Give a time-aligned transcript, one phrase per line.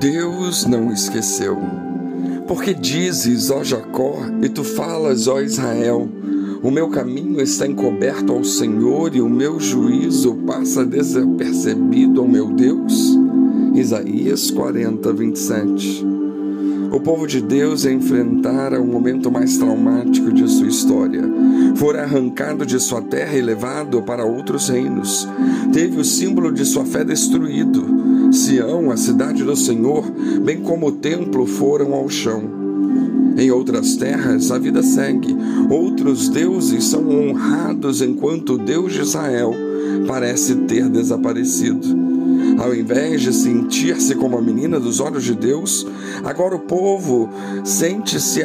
[0.00, 1.58] Deus não esqueceu.
[2.48, 6.08] Porque dizes, ó Jacó, e tu falas, ó Israel,
[6.62, 12.50] o meu caminho está encoberto ao Senhor e o meu juízo passa desapercebido ao meu
[12.50, 13.18] Deus?
[13.74, 16.06] Isaías 40, 27.
[16.90, 21.22] O povo de Deus enfrentara o momento mais traumático de sua história.
[21.76, 25.28] Fora arrancado de sua terra e levado para outros reinos.
[25.74, 28.09] Teve o símbolo de sua fé destruído.
[28.30, 30.04] Sião, a cidade do Senhor,
[30.42, 32.42] bem como o templo, foram ao chão.
[33.36, 35.36] Em outras terras, a vida segue.
[35.68, 39.54] Outros deuses são honrados enquanto o Deus de Israel
[40.06, 42.10] parece ter desaparecido.
[42.58, 45.86] Ao invés de sentir-se como a menina dos olhos de Deus,
[46.24, 47.28] agora o povo
[47.64, 48.42] sente-se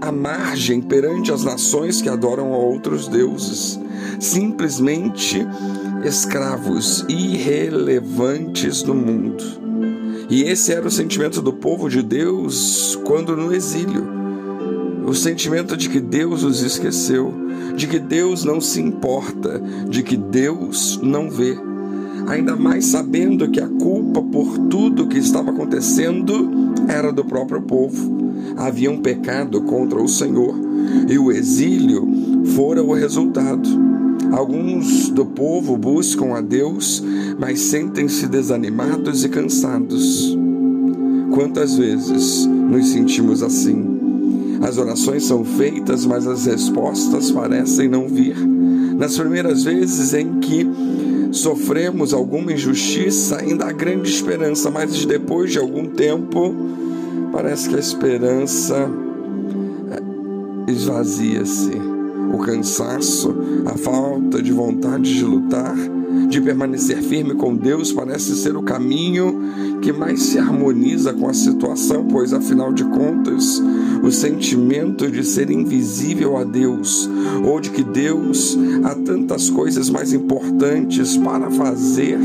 [0.00, 3.80] à margem perante as nações que adoram a outros deuses,
[4.20, 5.44] simplesmente
[6.04, 9.44] escravos irrelevantes no mundo.
[10.28, 14.06] E esse era o sentimento do povo de Deus quando no exílio.
[15.06, 17.32] O sentimento de que Deus os esqueceu,
[17.76, 21.56] de que Deus não se importa, de que Deus não vê
[22.26, 28.16] ainda mais sabendo que a culpa por tudo que estava acontecendo era do próprio povo.
[28.56, 30.54] Havia um pecado contra o Senhor
[31.08, 32.06] e o exílio
[32.54, 33.85] fora o resultado.
[34.32, 37.02] Alguns do povo buscam a Deus,
[37.38, 40.36] mas sentem-se desanimados e cansados.
[41.32, 43.96] Quantas vezes nos sentimos assim?
[44.62, 48.36] As orações são feitas, mas as respostas parecem não vir.
[48.98, 50.66] Nas primeiras vezes em que
[51.30, 56.54] sofremos alguma injustiça, ainda há grande esperança, mas depois de algum tempo,
[57.32, 58.90] parece que a esperança
[60.66, 61.95] esvazia-se.
[62.32, 65.76] O cansaço, a falta de vontade de lutar,
[66.28, 69.40] de permanecer firme com Deus parece ser o caminho
[69.80, 73.62] que mais se harmoniza com a situação, pois afinal de contas,
[74.02, 77.08] o sentimento de ser invisível a Deus
[77.44, 82.18] ou de que Deus há tantas coisas mais importantes para fazer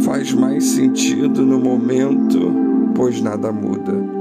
[0.00, 2.52] faz mais sentido no momento,
[2.94, 4.17] pois nada muda.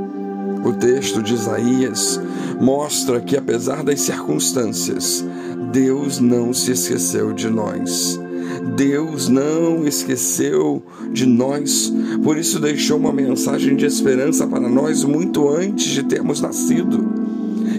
[0.68, 2.20] O texto de Isaías
[2.60, 5.26] mostra que, apesar das circunstâncias,
[5.72, 8.20] Deus não se esqueceu de nós.
[8.76, 10.84] Deus não esqueceu
[11.14, 16.42] de nós, por isso deixou uma mensagem de esperança para nós muito antes de termos
[16.42, 17.16] nascido.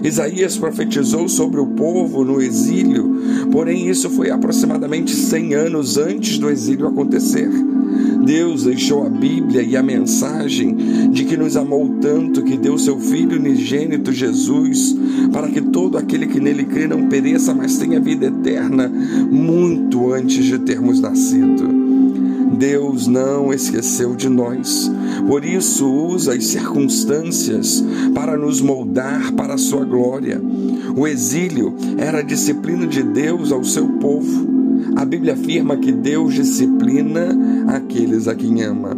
[0.03, 3.21] Isaías profetizou sobre o povo no exílio,
[3.51, 7.51] porém isso foi aproximadamente 100 anos antes do exílio acontecer.
[8.25, 12.99] Deus deixou a Bíblia e a mensagem de que nos amou tanto que deu seu
[12.99, 14.95] Filho unigênito Jesus,
[15.31, 20.45] para que todo aquele que nele crê não pereça, mas tenha vida eterna, muito antes
[20.45, 21.89] de termos nascido.
[22.57, 24.91] Deus não esqueceu de nós,
[25.27, 27.83] por isso usa as circunstâncias
[28.13, 30.41] para nos moldar para a sua glória.
[30.95, 34.48] O exílio era a disciplina de Deus ao seu povo.
[34.95, 38.97] A Bíblia afirma que Deus disciplina aqueles a quem ama.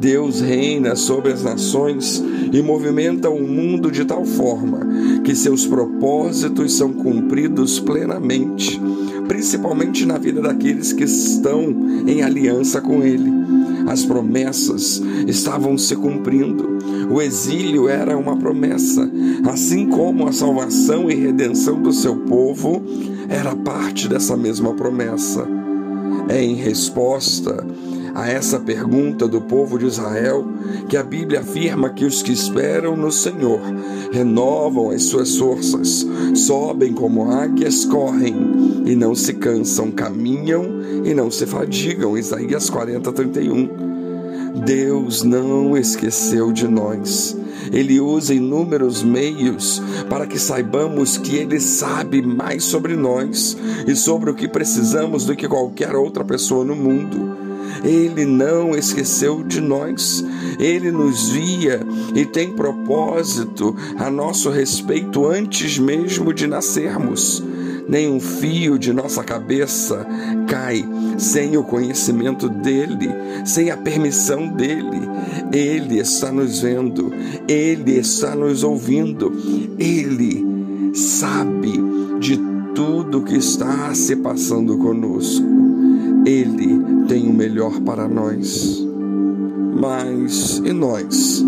[0.00, 2.22] Deus reina sobre as nações
[2.52, 4.86] e movimenta o mundo de tal forma
[5.24, 8.80] que seus propósitos são cumpridos plenamente,
[9.26, 11.74] principalmente na vida daqueles que estão
[12.06, 13.30] em aliança com Ele.
[13.86, 16.78] As promessas estavam se cumprindo.
[17.10, 19.10] O exílio era uma promessa,
[19.46, 22.82] assim como a salvação e redenção do seu povo
[23.28, 25.46] era parte dessa mesma promessa.
[26.28, 27.66] É em resposta
[28.18, 30.44] a essa pergunta do povo de Israel
[30.88, 33.60] que a Bíblia afirma que os que esperam no Senhor
[34.10, 40.64] renovam as suas forças, sobem como águias, correm e não se cansam, caminham
[41.04, 42.18] e não se fadigam.
[42.18, 43.68] Isaías 40, 31.
[44.64, 47.36] Deus não esqueceu de nós.
[47.72, 53.56] Ele usa inúmeros meios para que saibamos que Ele sabe mais sobre nós
[53.86, 57.27] e sobre o que precisamos do que qualquer outra pessoa no mundo.
[57.84, 60.24] Ele não esqueceu de nós,
[60.58, 61.80] ele nos via
[62.14, 67.42] e tem propósito a nosso respeito antes mesmo de nascermos
[67.88, 70.06] nem um fio de nossa cabeça
[70.46, 70.86] cai
[71.16, 73.08] sem o conhecimento dele,
[73.44, 75.08] sem a permissão dele.
[75.50, 77.10] Ele está nos vendo,
[77.48, 79.32] ele está nos ouvindo,
[79.78, 80.46] ele
[80.94, 81.72] sabe
[82.20, 82.38] de
[82.74, 85.46] tudo que está se passando conosco.
[86.26, 88.86] Ele tem o melhor para nós.
[89.80, 91.44] Mas e nós?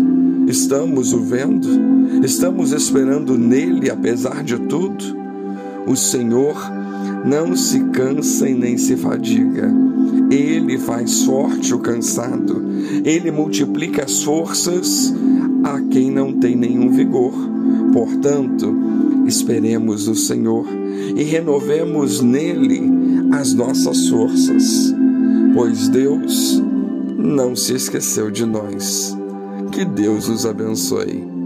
[0.47, 2.25] Estamos o vendo?
[2.25, 5.03] Estamos esperando nele apesar de tudo?
[5.87, 6.55] O Senhor
[7.25, 9.73] não se cansa e nem se fadiga.
[10.29, 12.61] Ele faz forte o cansado,
[13.05, 15.13] ele multiplica as forças
[15.63, 17.33] a quem não tem nenhum vigor.
[17.93, 18.75] Portanto,
[19.25, 20.65] esperemos o Senhor
[21.15, 22.81] e renovemos nele
[23.31, 24.93] as nossas forças,
[25.53, 26.61] pois Deus
[27.17, 29.15] não se esqueceu de nós.
[29.71, 31.40] Que Deus os abençoe.